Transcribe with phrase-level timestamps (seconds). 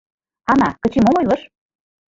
[0.51, 1.41] Ана, Кычий мом ойлыш?